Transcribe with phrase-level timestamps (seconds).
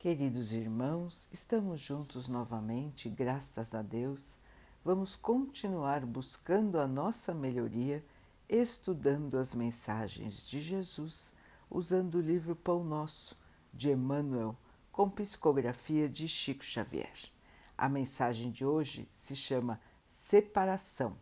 [0.00, 4.38] Queridos irmãos, estamos juntos novamente, graças a Deus.
[4.82, 8.02] Vamos continuar buscando a nossa melhoria,
[8.48, 11.34] estudando as mensagens de Jesus,
[11.68, 13.36] usando o livro Pão Nosso,
[13.74, 14.56] de Emmanuel,
[14.90, 17.30] com psicografia de Chico Xavier.
[17.76, 21.14] A mensagem de hoje se chama Separação.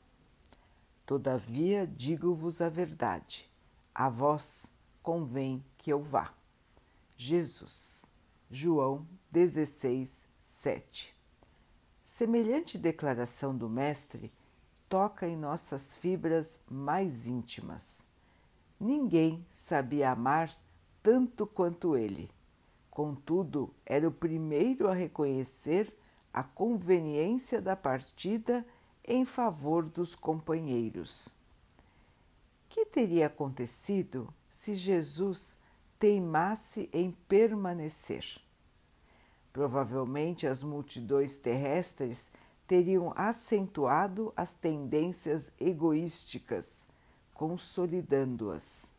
[1.05, 3.51] Todavia digo-vos a verdade,
[3.93, 4.73] a vós
[5.03, 6.33] convém que eu vá.
[7.17, 8.08] Jesus.
[8.51, 11.15] João 16, 7.
[12.03, 14.33] Semelhante declaração do Mestre
[14.89, 18.03] toca em nossas fibras mais íntimas.
[18.81, 20.51] Ninguém sabia amar
[21.03, 22.31] tanto quanto ele.
[22.91, 25.95] Contudo, era o primeiro a reconhecer
[26.33, 28.67] a conveniência da partida
[29.05, 31.37] em favor dos companheiros.
[32.67, 35.55] Que teria acontecido se Jesus
[35.99, 38.41] teimasse em permanecer.
[39.59, 42.31] Provavelmente as multidões terrestres
[42.65, 46.87] teriam acentuado as tendências egoísticas,
[47.35, 48.95] consolidando-as.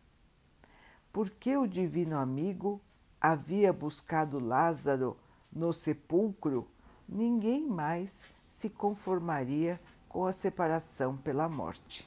[1.14, 2.82] Porque o Divino Amigo
[3.22, 5.16] havia buscado Lázaro
[5.50, 6.68] no sepulcro,
[7.08, 12.06] ninguém mais se conformaria com a separação pela morte.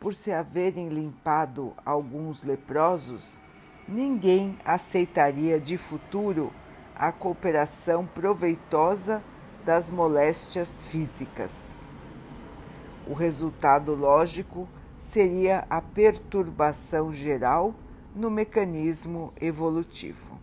[0.00, 3.42] Por se haverem limpado alguns leprosos,
[3.86, 6.50] ninguém aceitaria de futuro
[6.96, 9.22] a cooperação proveitosa
[9.64, 11.80] das moléstias físicas.
[13.06, 17.74] O resultado lógico seria a perturbação geral
[18.14, 20.38] no mecanismo evolutivo.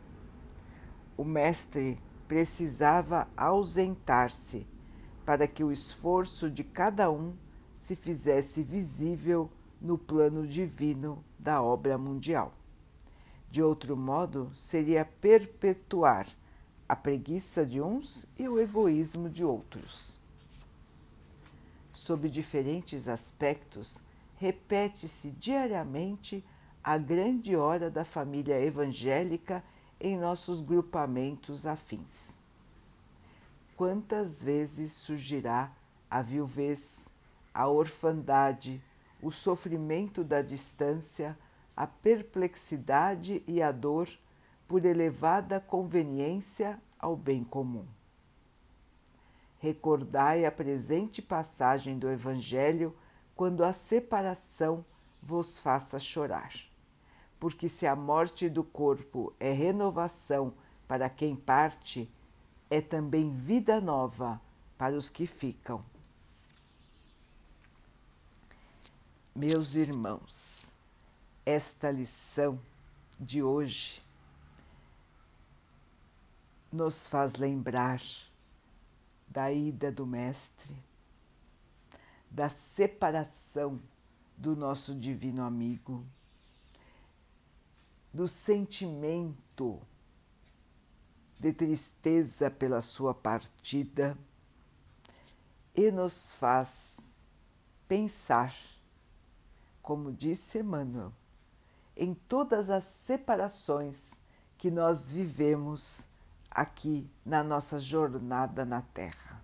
[1.15, 4.67] O mestre precisava ausentar-se
[5.25, 7.33] para que o esforço de cada um
[7.73, 9.49] se fizesse visível
[9.81, 12.53] no plano divino da obra mundial.
[13.49, 16.27] De outro modo, seria perpetuar
[16.91, 20.19] a preguiça de uns e o egoísmo de outros.
[21.89, 24.01] Sob diferentes aspectos,
[24.35, 26.43] repete-se diariamente
[26.83, 29.63] a grande hora da família evangélica
[30.01, 32.37] em nossos grupamentos afins.
[33.77, 35.71] Quantas vezes surgirá
[36.09, 37.07] a viuvez,
[37.53, 38.83] a orfandade,
[39.21, 41.39] o sofrimento da distância,
[41.73, 44.09] a perplexidade e a dor
[44.71, 47.85] por elevada conveniência ao bem comum.
[49.59, 52.95] Recordai a presente passagem do Evangelho
[53.35, 54.85] quando a separação
[55.21, 56.53] vos faça chorar.
[57.37, 60.53] Porque se a morte do corpo é renovação
[60.87, 62.09] para quem parte,
[62.69, 64.39] é também vida nova
[64.77, 65.83] para os que ficam.
[69.35, 70.77] Meus irmãos,
[71.45, 72.57] esta lição
[73.19, 74.00] de hoje
[76.71, 78.01] nos faz lembrar
[79.27, 80.75] da ida do Mestre,
[82.29, 83.81] da separação
[84.37, 86.05] do nosso Divino Amigo,
[88.13, 89.81] do sentimento
[91.39, 94.17] de tristeza pela sua partida
[95.75, 97.21] e nos faz
[97.87, 98.55] pensar,
[99.81, 101.11] como disse Emmanuel,
[101.95, 104.21] em todas as separações
[104.57, 106.07] que nós vivemos
[106.51, 109.41] aqui na nossa jornada na Terra.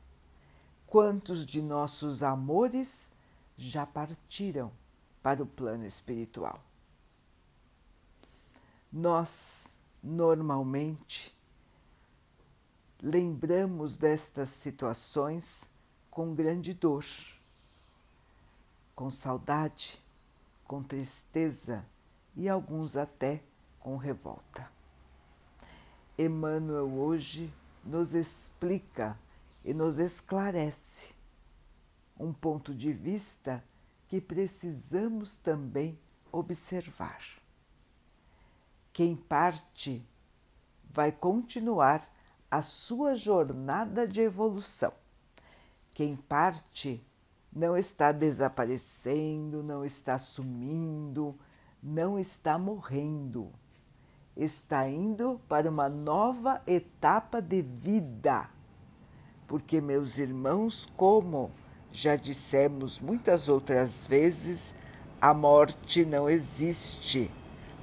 [0.85, 3.09] Quantos de nossos amores
[3.57, 4.72] já partiram
[5.23, 6.62] para o plano espiritual?
[8.91, 11.35] Nós, normalmente,
[13.01, 15.72] lembramos destas situações
[16.09, 17.06] com grande dor,
[18.96, 20.01] com saudade,
[20.66, 21.85] com tristeza
[22.35, 23.44] e alguns até
[23.79, 24.76] com revolta.
[26.17, 29.19] Emmanuel hoje nos explica
[29.63, 31.13] e nos esclarece
[32.19, 33.63] um ponto de vista
[34.07, 36.00] que precisamos também
[36.31, 37.22] observar.
[38.91, 40.03] Quem parte
[40.89, 42.11] vai continuar
[42.49, 44.93] a sua jornada de evolução.
[45.91, 47.05] Quem parte
[47.53, 51.37] não está desaparecendo, não está sumindo,
[51.81, 53.53] não está morrendo,
[54.37, 58.47] está indo para uma nova etapa de vida.
[59.47, 61.49] Porque, meus irmãos, como
[61.91, 64.75] já dissemos muitas outras vezes,
[65.19, 67.31] a morte não existe.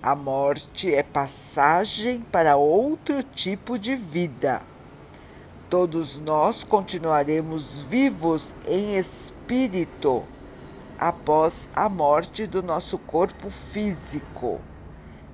[0.01, 4.63] A morte é passagem para outro tipo de vida.
[5.69, 10.23] Todos nós continuaremos vivos em espírito
[10.99, 14.61] após a morte do nosso corpo físico.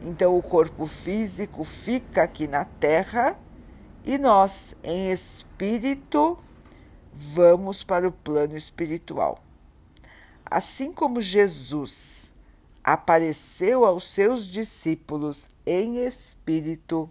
[0.02, 3.37] Então, o corpo físico fica aqui na Terra
[4.02, 6.38] E nós, em espírito,
[7.12, 9.43] vamos para o plano espiritual.
[10.44, 12.32] Assim como Jesus
[12.82, 17.11] apareceu aos seus discípulos em espírito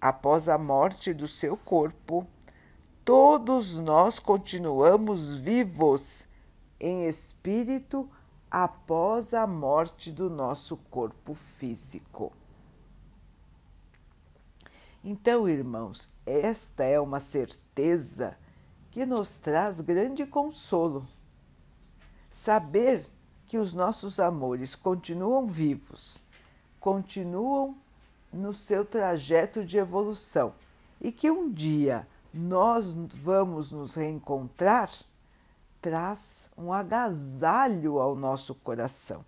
[0.00, 2.26] após a morte do seu corpo,
[3.04, 6.26] todos nós continuamos vivos
[6.80, 8.10] em espírito
[8.56, 12.32] após a morte do nosso corpo físico.
[15.02, 18.38] Então, irmãos, esta é uma certeza
[18.92, 21.04] que nos traz grande consolo.
[22.30, 23.04] Saber
[23.44, 26.22] que os nossos amores continuam vivos,
[26.78, 27.76] continuam
[28.32, 30.54] no seu trajeto de evolução
[31.00, 34.92] e que um dia nós vamos nos reencontrar,
[35.84, 39.22] traz um agasalho ao nosso coração,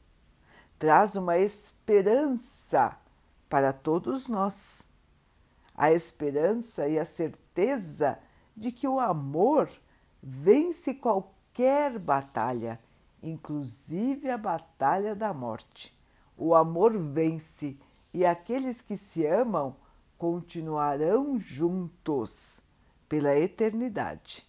[0.78, 2.96] traz uma esperança
[3.46, 4.88] para todos nós
[5.74, 8.18] a esperança e a certeza
[8.56, 9.68] de que o amor
[10.22, 12.80] vence qualquer batalha,
[13.22, 15.94] inclusive a batalha da morte.
[16.38, 17.78] O amor vence
[18.14, 19.76] e aqueles que se amam
[20.16, 22.62] continuarão juntos
[23.06, 24.45] pela eternidade,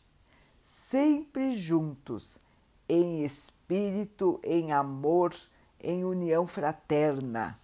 [0.90, 2.40] sempre juntos,
[2.88, 5.36] em espírito, em amor,
[5.82, 7.60] em união fraterna.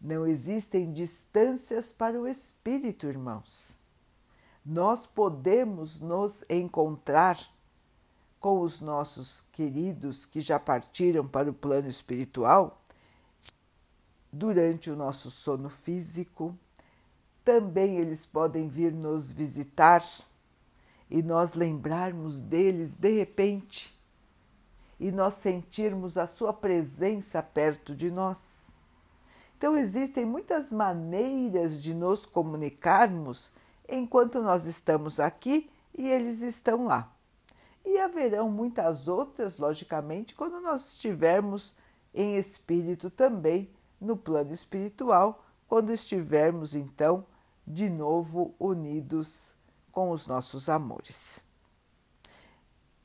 [0.00, 3.78] Não existem distâncias para o espírito, irmãos.
[4.64, 7.38] Nós podemos nos encontrar
[8.40, 12.82] com os nossos queridos que já partiram para o plano espiritual
[14.32, 16.56] durante o nosso sono físico.
[17.44, 20.02] Também eles podem vir nos visitar
[21.14, 23.96] e nós lembrarmos deles de repente
[24.98, 28.64] e nós sentirmos a sua presença perto de nós.
[29.56, 33.52] Então, existem muitas maneiras de nos comunicarmos
[33.88, 37.14] enquanto nós estamos aqui e eles estão lá.
[37.84, 41.76] E haverão muitas outras, logicamente, quando nós estivermos
[42.12, 43.70] em espírito também
[44.00, 47.24] no plano espiritual, quando estivermos então
[47.64, 49.53] de novo unidos
[49.94, 51.44] com os nossos amores.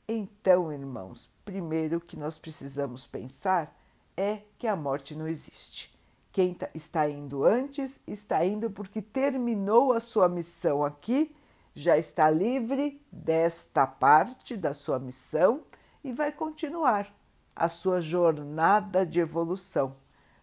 [0.08, 3.80] Então, irmãos, primeiro que nós precisamos pensar
[4.16, 5.96] é que a morte não existe.
[6.32, 11.34] Quem tá, está indo antes está indo porque terminou a sua missão aqui,
[11.72, 15.62] já está livre desta parte da sua missão
[16.02, 17.14] e vai continuar
[17.54, 19.94] a sua jornada de evolução.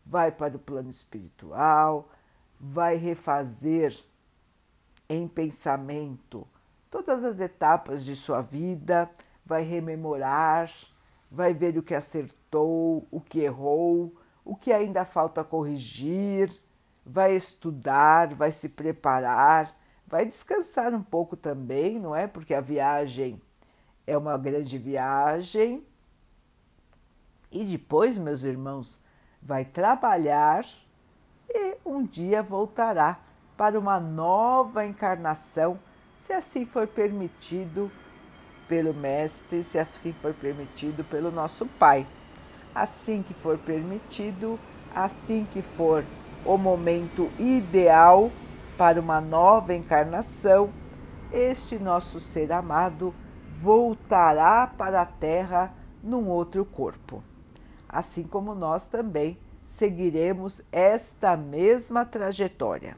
[0.06, 2.10] Vai para o plano espiritual,
[2.58, 3.94] vai refazer
[5.10, 6.48] em pensamento
[6.90, 9.10] todas as etapas de sua vida,
[9.46, 10.70] vai rememorar,
[11.30, 14.14] vai ver o que acertou, o que errou
[14.48, 16.50] o que ainda falta corrigir,
[17.06, 19.78] vai estudar, vai se preparar,
[20.08, 22.28] vai descansar um pouco também, não é?
[22.28, 23.42] Porque a viagem
[24.06, 25.86] é uma grande viagem.
[27.52, 29.02] E depois, meus irmãos,
[29.42, 30.66] vai trabalhar
[31.50, 33.20] e um dia voltará
[33.58, 35.80] para uma nova encarnação,
[36.16, 37.92] se assim for permitido
[38.68, 42.06] pelo Mestre, se assim for permitido pelo nosso Pai
[42.78, 44.60] assim que for permitido,
[44.94, 46.06] assim que for
[46.46, 48.32] o momento ideal
[48.78, 50.70] para uma nova encarnação,
[51.34, 53.14] este nosso ser amado
[53.56, 55.74] voltará para a Terra
[56.04, 57.24] num outro corpo.
[57.90, 62.96] Assim como nós também seguiremos esta mesma trajetória.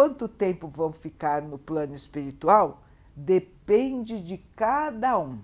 [0.00, 2.82] Quanto tempo vão ficar no plano espiritual
[3.14, 5.38] depende de cada um.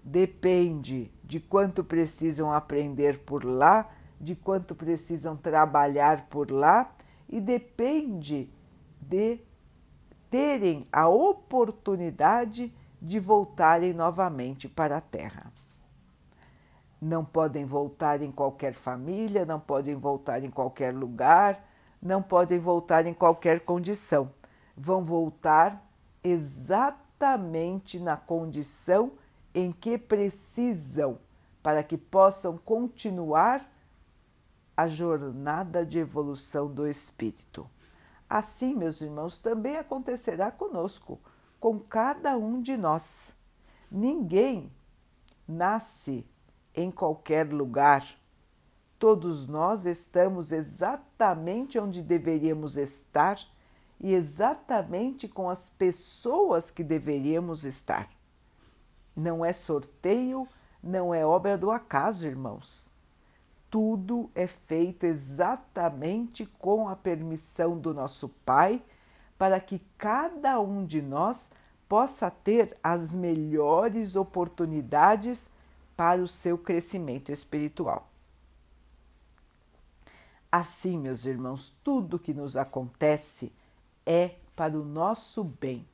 [0.00, 6.94] Depende de quanto precisam aprender por lá, de quanto precisam trabalhar por lá
[7.28, 8.48] e depende
[9.00, 9.40] de
[10.30, 15.52] terem a oportunidade de voltarem novamente para a Terra.
[17.02, 21.68] Não podem voltar em qualquer família, não podem voltar em qualquer lugar,
[22.00, 24.32] não podem voltar em qualquer condição.
[24.76, 25.84] Vão voltar
[26.22, 29.12] exatamente na condição
[29.54, 31.18] em que precisam
[31.62, 33.70] para que possam continuar
[34.76, 37.68] a jornada de evolução do espírito.
[38.28, 41.20] Assim, meus irmãos, também acontecerá conosco,
[41.58, 43.36] com cada um de nós.
[43.90, 44.72] Ninguém
[45.46, 46.24] nasce
[46.74, 48.06] em qualquer lugar.
[49.00, 53.40] Todos nós estamos exatamente onde deveríamos estar
[53.98, 58.10] e exatamente com as pessoas que deveríamos estar.
[59.16, 60.46] Não é sorteio,
[60.82, 62.90] não é obra do acaso, irmãos.
[63.70, 68.82] Tudo é feito exatamente com a permissão do nosso Pai,
[69.38, 71.48] para que cada um de nós
[71.88, 75.48] possa ter as melhores oportunidades
[75.96, 78.09] para o seu crescimento espiritual.
[80.52, 83.52] Assim, meus irmãos, tudo que nos acontece
[84.04, 85.86] é para o nosso bem.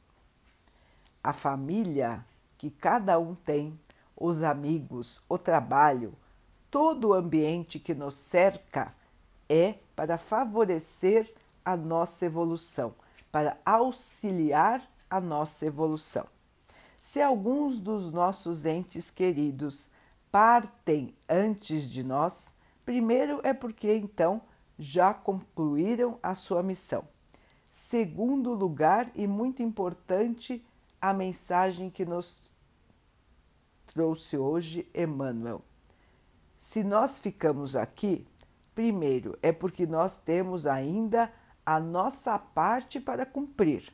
[1.22, 2.24] A família
[2.56, 3.78] que cada um tem,
[4.16, 6.14] os amigos, o trabalho,
[6.70, 8.94] todo o ambiente que nos cerca
[9.46, 12.94] é para favorecer a nossa evolução,
[13.30, 16.26] para auxiliar a nossa evolução.
[16.98, 19.90] Se alguns dos nossos entes queridos
[20.32, 22.55] partem antes de nós,
[22.86, 24.40] primeiro é porque então
[24.78, 27.04] já concluíram a sua missão.
[27.70, 30.64] Segundo lugar, e muito importante,
[31.00, 32.40] a mensagem que nos
[33.88, 35.62] trouxe hoje Emmanuel.
[36.56, 38.26] Se nós ficamos aqui,
[38.74, 41.30] primeiro é porque nós temos ainda
[41.64, 43.92] a nossa parte para cumprir.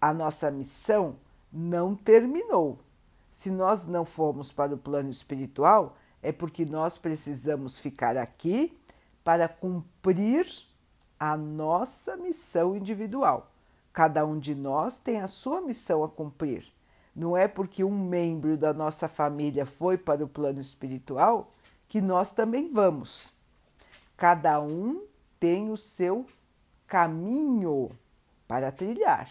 [0.00, 1.16] A nossa missão
[1.52, 2.78] não terminou.
[3.30, 8.74] Se nós não formos para o plano espiritual, é porque nós precisamos ficar aqui
[9.22, 10.46] para cumprir
[11.20, 13.52] a nossa missão individual.
[13.92, 16.64] Cada um de nós tem a sua missão a cumprir.
[17.14, 21.52] Não é porque um membro da nossa família foi para o plano espiritual
[21.88, 23.34] que nós também vamos.
[24.16, 25.04] Cada um
[25.38, 26.26] tem o seu
[26.86, 27.90] caminho
[28.48, 29.30] para trilhar.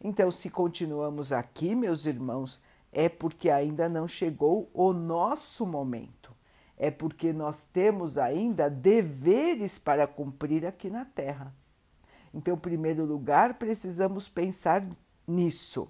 [0.00, 2.60] Então, se continuamos aqui, meus irmãos,
[2.92, 6.30] é porque ainda não chegou o nosso momento.
[6.76, 11.54] É porque nós temos ainda deveres para cumprir aqui na Terra.
[12.34, 14.86] Então, em primeiro lugar, precisamos pensar
[15.26, 15.88] nisso.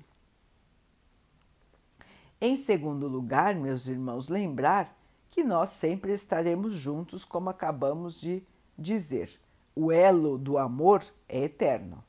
[2.41, 4.97] Em segundo lugar, meus irmãos, lembrar
[5.31, 8.43] que nós sempre estaremos juntos, como acabamos de
[8.77, 9.41] dizer.
[9.75, 12.05] O elo do amor é eterno.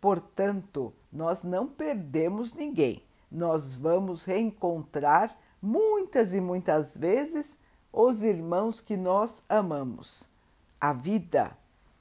[0.00, 3.02] Portanto, nós não perdemos ninguém.
[3.34, 7.58] Nós vamos reencontrar muitas e muitas vezes
[7.92, 10.28] os irmãos que nós amamos.
[10.80, 11.58] A vida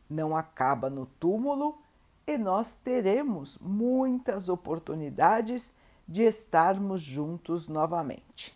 [0.07, 1.81] não acaba no túmulo
[2.27, 5.73] e nós teremos muitas oportunidades
[6.07, 8.55] de estarmos juntos novamente.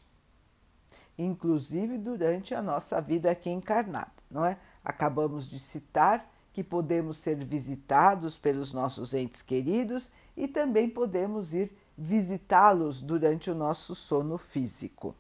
[1.17, 4.55] Inclusive durante a nossa vida aqui encarnada, não é?
[4.86, 11.75] Acabamos de citar que podemos ser visitados pelos nossos entes queridos e também podemos ir
[11.98, 15.16] visitá-los durante o nosso sono físico.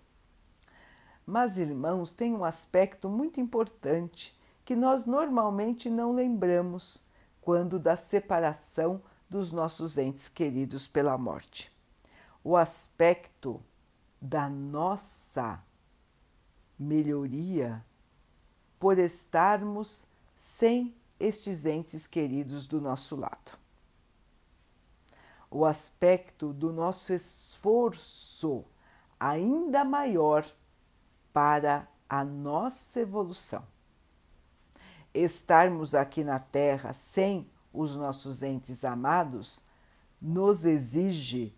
[1.25, 7.03] Mas, irmãos, tem um aspecto muito importante que nós normalmente não lembramos
[7.41, 11.71] quando da separação dos nossos entes queridos pela morte.
[12.43, 13.61] O aspecto
[14.21, 15.61] da nossa
[16.77, 17.83] melhoria
[18.79, 20.05] por estarmos
[20.37, 23.57] sem estes entes queridos do nosso lado.
[25.49, 28.65] O aspecto do nosso esforço
[29.19, 30.45] ainda maior
[31.33, 33.65] para a nossa evolução.
[35.13, 39.63] Estarmos aqui na Terra sem os nossos entes amados
[40.21, 41.55] nos exige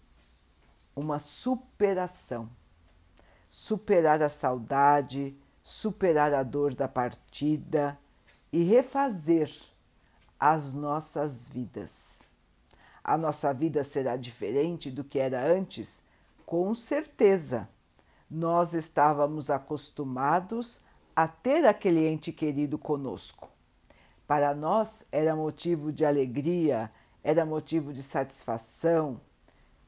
[0.96, 2.50] uma superação.
[3.50, 7.98] Superar a saudade, superar a dor da partida
[8.52, 9.52] e refazer
[10.40, 12.29] as nossas vidas.
[13.10, 16.04] A nossa vida será diferente do que era antes?
[16.46, 17.68] Com certeza.
[18.30, 20.80] Nós estávamos acostumados
[21.16, 23.50] a ter aquele ente querido conosco.
[24.28, 26.92] Para nós era motivo de alegria,
[27.24, 29.20] era motivo de satisfação.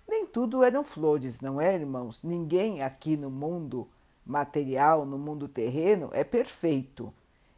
[0.07, 2.23] Nem tudo eram flores, não é, irmãos?
[2.23, 3.87] Ninguém aqui no mundo
[4.25, 7.13] material, no mundo terreno, é perfeito.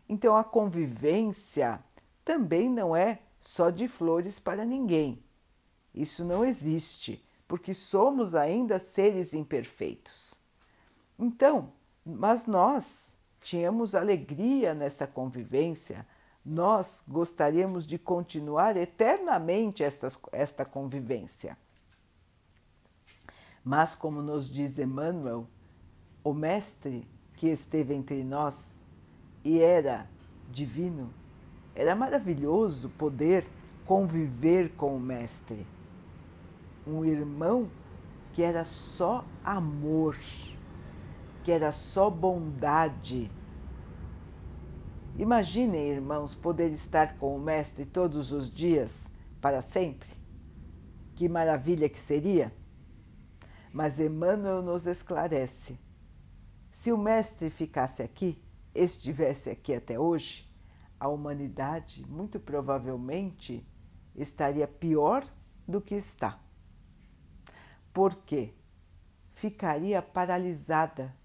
[0.09, 1.79] Então a convivência
[2.25, 5.23] também não é só de flores para ninguém.
[5.93, 10.39] Isso não existe, porque somos ainda seres imperfeitos.
[11.17, 11.71] Então,
[12.05, 16.07] mas nós tínhamos alegria nessa convivência,
[16.45, 21.57] nós gostaríamos de continuar eternamente esta, esta convivência.
[23.63, 25.47] Mas, como nos diz Emmanuel,
[26.23, 28.85] o Mestre que esteve entre nós
[29.43, 30.07] e era
[30.49, 31.13] divino.
[31.75, 33.45] Era maravilhoso poder
[33.85, 35.65] conviver com o Mestre.
[36.85, 37.69] Um irmão
[38.33, 40.17] que era só amor,
[41.43, 43.31] que era só bondade.
[45.17, 50.09] Imaginem, irmãos, poder estar com o Mestre todos os dias, para sempre.
[51.15, 52.51] Que maravilha que seria!
[53.71, 55.79] Mas Emmanuel nos esclarece:
[56.71, 60.51] se o Mestre ficasse aqui, estivesse aqui até hoje,
[60.99, 63.67] a humanidade muito provavelmente
[64.15, 65.23] estaria pior
[65.67, 66.42] do que está.
[67.93, 68.53] Porque
[69.33, 71.15] ficaria paralisada.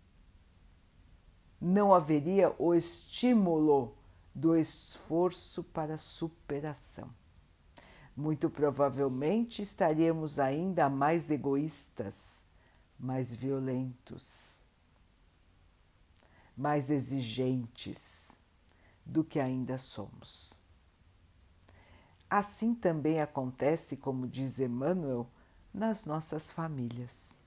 [1.61, 3.97] Não haveria o estímulo
[4.35, 7.11] do esforço para superação.
[8.17, 12.45] Muito provavelmente estaríamos ainda mais egoístas,
[12.99, 14.65] mais violentos,
[16.57, 18.41] mais exigentes
[19.05, 20.59] do que ainda somos.
[22.29, 25.31] Assim também acontece, como diz Emmanuel,
[25.73, 27.41] nas nossas famílias.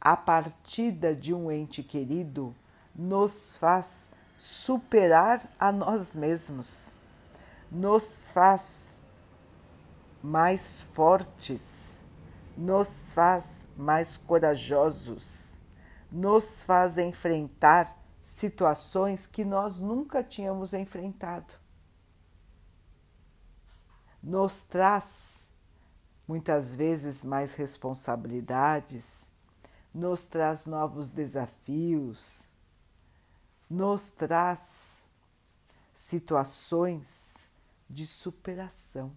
[0.00, 2.54] A partida de um ente querido
[2.94, 6.94] nos faz superar a nós mesmos,
[7.70, 9.00] nos faz
[10.22, 12.04] mais fortes,
[12.56, 15.60] nos faz mais corajosos,
[16.10, 21.54] nos faz enfrentar situações que nós nunca tínhamos enfrentado
[24.24, 25.43] nos traz
[26.26, 29.30] muitas vezes mais responsabilidades,
[29.92, 32.50] nos traz novos desafios,
[33.68, 35.08] nos traz
[35.92, 37.48] situações
[37.88, 39.12] de superação.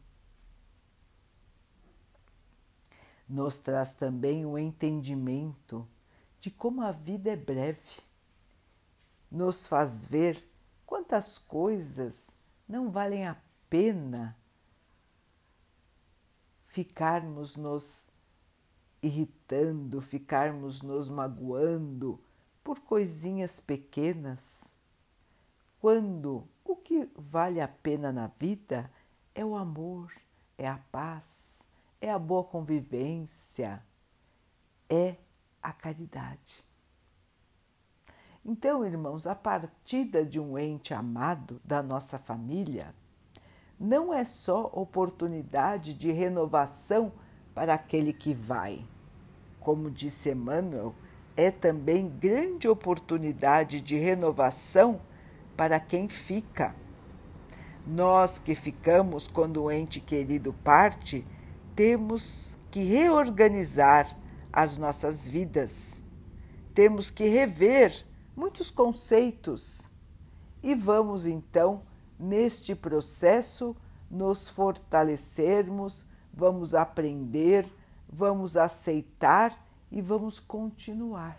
[3.27, 5.87] Nos traz também o entendimento
[6.39, 8.01] de como a vida é breve,
[9.29, 10.47] nos faz ver
[10.85, 12.35] quantas coisas
[12.67, 13.35] não valem a
[13.69, 14.35] pena
[16.67, 18.07] ficarmos nos
[19.01, 22.19] irritando, ficarmos nos magoando
[22.63, 24.75] por coisinhas pequenas,
[25.79, 28.91] quando o que vale a pena na vida
[29.33, 30.11] é o amor,
[30.57, 31.61] é a paz,
[32.01, 33.83] é a boa convivência,
[34.89, 35.15] é
[35.61, 36.65] a caridade.
[38.43, 42.95] Então, irmãos, a partida de um ente amado da nossa família
[43.79, 47.11] não é só oportunidade de renovação
[47.53, 48.83] para aquele que vai.
[49.59, 50.95] Como disse Emmanuel,
[51.35, 54.99] é também grande oportunidade de renovação
[55.55, 56.75] para quem fica.
[57.85, 61.25] Nós que ficamos quando o ente querido parte,
[61.75, 64.17] temos que reorganizar
[64.51, 66.03] as nossas vidas.
[66.73, 69.91] Temos que rever muitos conceitos
[70.61, 71.81] e vamos então
[72.19, 73.75] neste processo
[74.09, 77.67] nos fortalecermos, vamos aprender,
[78.07, 81.37] vamos aceitar e vamos continuar.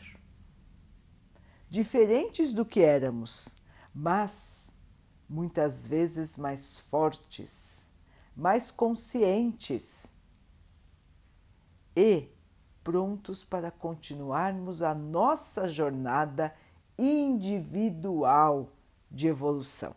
[1.71, 3.57] Diferentes do que éramos,
[3.95, 4.77] mas
[5.29, 7.91] muitas vezes mais fortes,
[8.35, 10.15] mais conscientes
[11.95, 12.29] e
[12.83, 16.55] prontos para continuarmos a nossa jornada
[16.97, 18.73] individual
[19.11, 19.95] de evolução.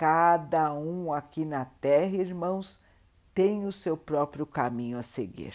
[0.00, 2.80] Cada um aqui na Terra, irmãos,
[3.34, 5.54] tem o seu próprio caminho a seguir.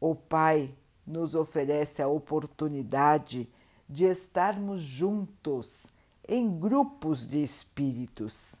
[0.00, 0.74] O Pai
[1.06, 3.48] nos oferece a oportunidade
[3.88, 5.86] de estarmos juntos
[6.26, 8.56] em grupos de espíritos.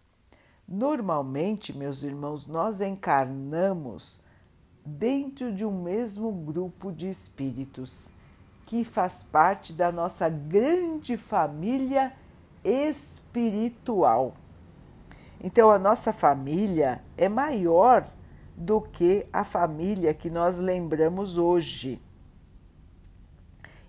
[0.68, 4.20] Normalmente, meus irmãos, nós encarnamos
[4.86, 8.12] dentro de um mesmo grupo de espíritos
[8.64, 12.12] que faz parte da nossa grande família
[12.62, 14.36] espiritual.
[15.46, 18.10] Então, a nossa família é maior
[18.56, 22.00] do que a família que nós lembramos hoje.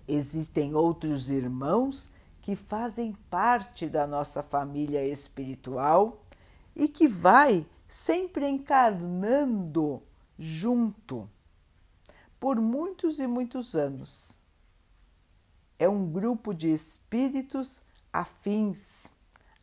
[0.06, 2.10] Existem outros irmãos
[2.42, 6.26] que fazem parte da nossa família espiritual
[6.74, 10.02] e que vai sempre encarnando
[10.38, 11.26] junto
[12.38, 14.42] por muitos e muitos anos.
[15.78, 17.80] É um grupo de espíritos
[18.12, 19.10] afins,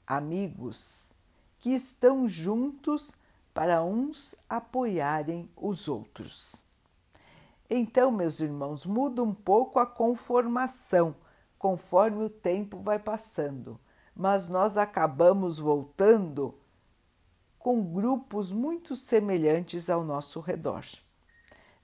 [0.08, 1.12] amigos,
[1.63, 3.15] que estão juntos
[3.54, 6.65] para uns apoiarem os outros.
[7.69, 11.15] Então, meus irmãos, muda um pouco a conformação
[11.58, 13.80] conforme o tempo vai passando,
[14.13, 16.54] mas nós acabamos voltando
[17.58, 20.84] com grupos muito semelhantes ao nosso redor,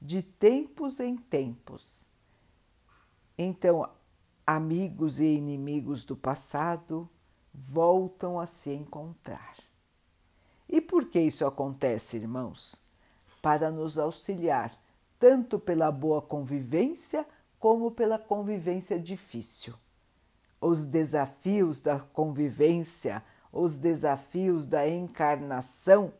[0.02, 2.10] de tempos em tempos.
[3.38, 3.90] Então,
[4.46, 7.10] amigos e inimigos do passado
[7.54, 9.69] voltam a se encontrar.
[10.70, 12.80] E por que isso acontece, irmãos?
[13.42, 14.78] Para nos auxiliar
[15.20, 17.26] tanto pela boa convivência
[17.60, 19.74] como pela convivência difícil.
[20.62, 26.14] Os desafios da convivência, os desafios da encarnação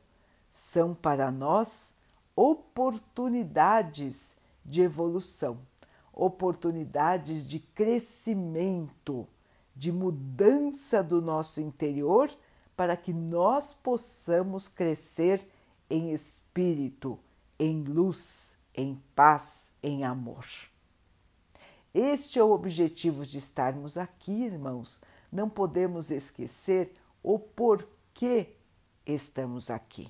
[0.50, 1.94] são para nós
[2.36, 4.36] oportunidades
[4.66, 5.60] de evolução,
[6.12, 9.28] oportunidades de crescimento,
[9.76, 12.32] de mudança do nosso interior
[12.80, 15.46] para que nós possamos crescer
[15.90, 17.20] em espírito,
[17.60, 20.46] em luz, em paz, em amor.
[21.94, 25.02] Este é o objetivo de estarmos aqui, irmãos.
[25.30, 28.56] Não podemos esquecer o porquê
[29.06, 30.10] estamos aqui.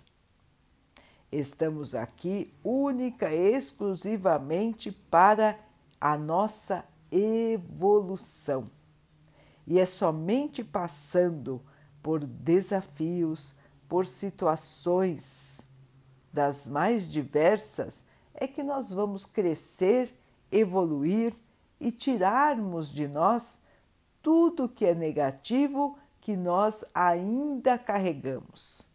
[1.32, 5.60] Estamos aqui única e exclusivamente para
[5.99, 8.69] a nossa evolução.
[9.65, 11.63] E é somente passando
[12.01, 13.55] por desafios,
[13.88, 15.67] por situações
[16.31, 20.13] das mais diversas, é que nós vamos crescer,
[20.51, 21.33] evoluir
[21.79, 23.59] e tirarmos de nós
[24.21, 28.89] tudo que é negativo que nós ainda carregamos.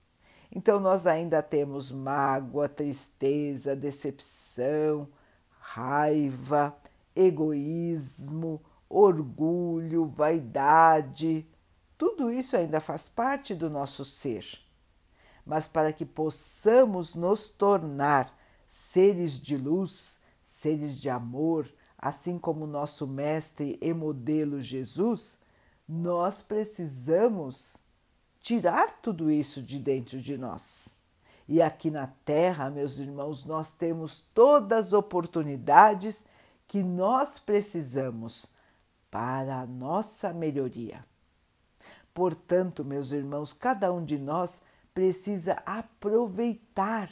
[0.54, 5.08] Então, nós ainda temos mágoa, tristeza, decepção,
[5.58, 6.76] raiva,
[7.16, 11.44] egoísmo, orgulho, vaidade.
[11.96, 14.46] Tudo isso ainda faz parte do nosso ser.
[15.46, 23.06] Mas para que possamos nos tornar seres de luz, seres de amor, assim como nosso
[23.06, 25.38] mestre e modelo Jesus,
[25.88, 27.76] nós precisamos
[28.40, 30.94] tirar tudo isso de dentro de nós.
[31.46, 36.26] E aqui na Terra, meus irmãos, nós temos todas as oportunidades
[36.66, 38.50] que nós precisamos
[39.10, 41.04] para a nossa melhoria.
[42.14, 44.62] Portanto, meus irmãos, cada um de nós
[44.94, 47.10] precisa aproveitar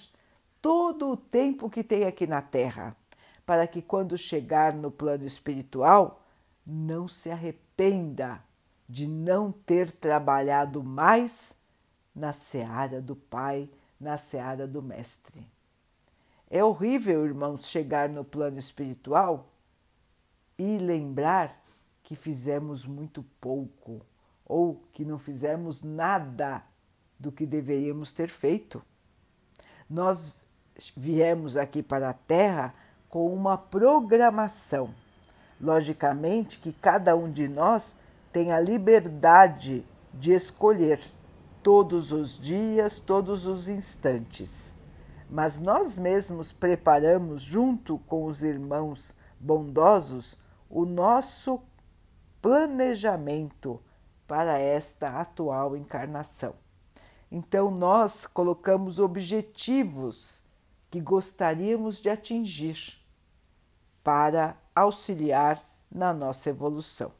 [0.62, 2.96] todo o tempo que tem aqui na Terra,
[3.44, 6.24] para que quando chegar no plano espiritual,
[6.64, 8.40] não se arrependa
[8.88, 11.56] de não ter trabalhado mais
[12.14, 15.50] na seara do Pai, na seara do Mestre.
[16.48, 19.48] É horrível, irmãos, chegar no plano espiritual
[20.56, 21.60] e lembrar
[22.04, 24.02] que fizemos muito pouco
[24.52, 26.62] ou que não fizemos nada
[27.18, 28.82] do que deveríamos ter feito.
[29.88, 30.34] Nós
[30.94, 32.74] viemos aqui para a Terra
[33.08, 34.94] com uma programação.
[35.58, 37.96] Logicamente que cada um de nós
[38.30, 41.00] tem a liberdade de escolher
[41.62, 44.74] todos os dias, todos os instantes.
[45.30, 50.36] Mas nós mesmos preparamos, junto com os irmãos bondosos,
[50.68, 51.58] o nosso
[52.42, 53.80] planejamento
[54.26, 56.54] para esta atual encarnação.
[57.30, 60.42] Então, nós colocamos objetivos
[60.90, 62.98] que gostaríamos de atingir
[64.04, 67.12] para auxiliar na nossa evolução.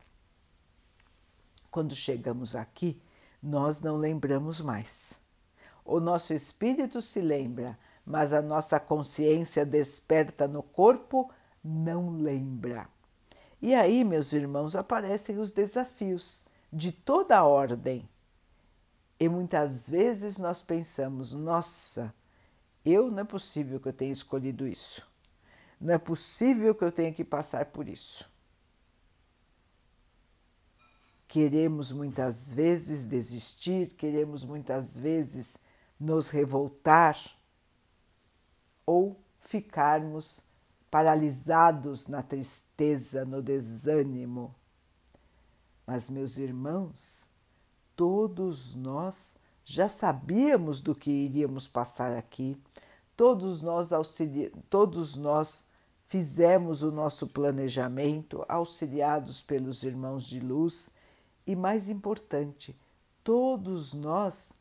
[1.70, 3.00] Quando chegamos aqui,
[3.42, 5.20] nós não lembramos mais.
[5.84, 11.30] O nosso espírito se lembra, mas a nossa consciência desperta no corpo
[11.64, 12.88] não lembra.
[13.60, 18.08] E aí, meus irmãos, aparecem os desafios de toda a ordem.
[19.20, 22.14] E muitas vezes nós pensamos: nossa,
[22.84, 25.06] eu não é possível que eu tenha escolhido isso.
[25.80, 28.30] Não é possível que eu tenha que passar por isso.
[31.28, 35.56] Queremos muitas vezes desistir, queremos muitas vezes
[35.98, 37.16] nos revoltar
[38.84, 40.40] ou ficarmos
[40.90, 44.54] paralisados na tristeza, no desânimo.
[45.86, 47.28] Mas, meus irmãos,
[47.96, 52.56] todos nós já sabíamos do que iríamos passar aqui,
[53.16, 53.90] todos nós,
[54.68, 55.66] todos nós
[56.06, 60.90] fizemos o nosso planejamento, auxiliados pelos irmãos de luz
[61.46, 62.76] e mais importante,
[63.24, 64.52] todos nós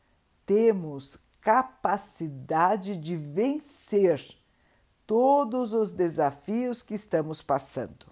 [0.46, 4.36] temos capacidade de vencer
[5.06, 8.11] todos os desafios que estamos passando.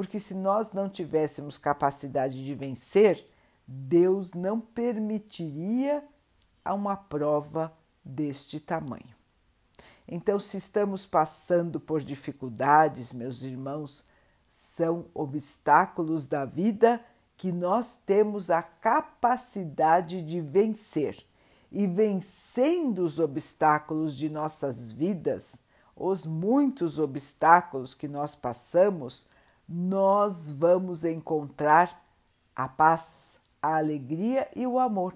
[0.00, 3.22] Porque se nós não tivéssemos capacidade de vencer,
[3.66, 6.02] Deus não permitiria
[6.64, 7.70] uma prova
[8.02, 9.14] deste tamanho.
[10.08, 14.06] Então, se estamos passando por dificuldades, meus irmãos,
[14.48, 17.04] são obstáculos da vida
[17.36, 21.26] que nós temos a capacidade de vencer.
[21.70, 25.62] E vencendo os obstáculos de nossas vidas,
[25.94, 29.28] os muitos obstáculos que nós passamos,
[29.70, 32.04] nós vamos encontrar
[32.56, 35.14] a paz, a alegria e o amor.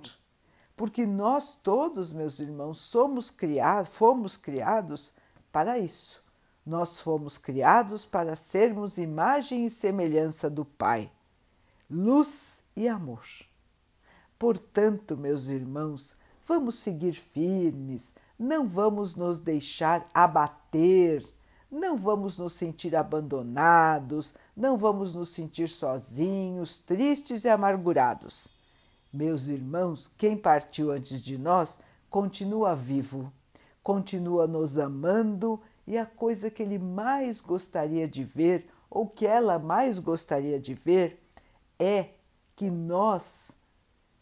[0.77, 5.13] Porque nós todos, meus irmãos, somos criados, fomos criados
[5.51, 6.23] para isso.
[6.65, 11.11] Nós fomos criados para sermos imagem e semelhança do Pai
[11.91, 13.25] luz e amor.
[14.39, 21.25] Portanto, meus irmãos, vamos seguir firmes, não vamos nos deixar abater,
[21.71, 28.49] não vamos nos sentir abandonados, não vamos nos sentir sozinhos, tristes e amargurados.
[29.13, 31.79] Meus irmãos, quem partiu antes de nós
[32.11, 33.33] continua vivo,
[33.83, 39.59] continua nos amando e a coisa que ele mais gostaria de ver, ou que ela
[39.59, 41.23] mais gostaria de ver,
[41.79, 42.11] é
[42.57, 43.53] que nós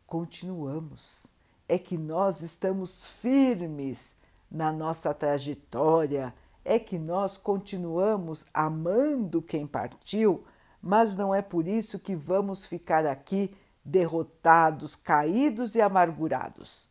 [0.07, 1.33] continuamos,
[1.69, 4.17] é que nós estamos firmes
[4.51, 10.45] na nossa trajetória, é que nós continuamos amando quem partiu,
[10.81, 16.89] mas não é por isso que vamos ficar aqui derrotados, caídos e amargurados.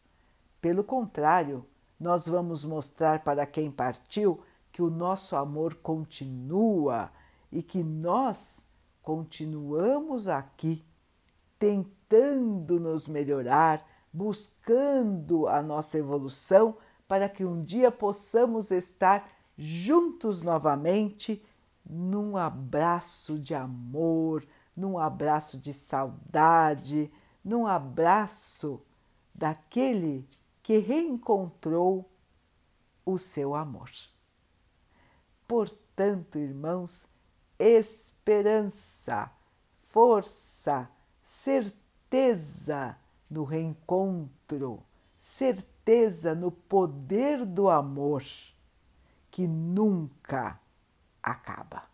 [0.61, 1.65] Pelo contrário,
[1.99, 7.11] nós vamos mostrar para quem partiu que o nosso amor continua
[7.51, 8.65] e que nós
[9.01, 10.85] continuamos aqui
[11.59, 19.29] tentando nos melhorar, buscando a nossa evolução para que um dia possamos estar
[19.61, 21.41] juntos novamente
[21.87, 24.43] num abraço de amor,
[24.75, 27.11] num abraço de saudade,
[27.43, 28.81] num abraço
[29.33, 30.27] daquele
[30.63, 32.09] que reencontrou
[33.05, 33.91] o seu amor.
[35.47, 37.07] Portanto, irmãos,
[37.59, 39.31] esperança,
[39.89, 40.89] força,
[41.21, 42.97] certeza
[43.29, 44.81] no reencontro,
[45.19, 48.23] certeza no poder do amor
[49.31, 50.59] que nunca
[51.23, 51.89] acaba.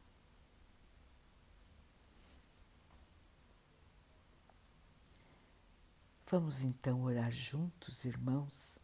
[6.29, 8.77] Vamos então orar juntos, irmãos,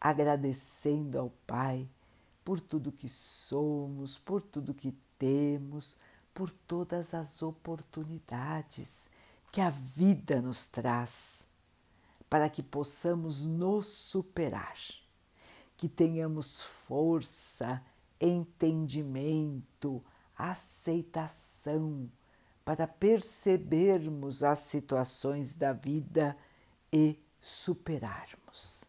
[0.00, 1.88] agradecendo ao Pai
[2.44, 5.96] por tudo que somos, por tudo que temos,
[6.34, 9.08] por todas as oportunidades
[9.52, 11.48] que a vida nos traz,
[12.28, 14.76] para que possamos nos superar,
[15.76, 17.82] que tenhamos força,
[18.20, 20.04] entendimento,
[20.36, 22.10] aceitação
[22.64, 26.36] para percebermos as situações da vida
[26.92, 28.84] e superarmos.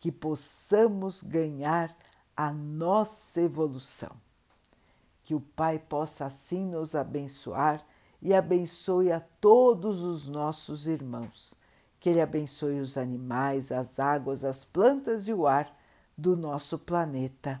[0.00, 1.94] Que possamos ganhar
[2.36, 4.12] a nossa evolução.
[5.22, 7.84] Que o Pai possa assim nos abençoar
[8.22, 11.54] e abençoe a todos os nossos irmãos.
[12.00, 15.76] Que Ele abençoe os animais, as águas, as plantas e o ar
[16.16, 17.60] do nosso planeta.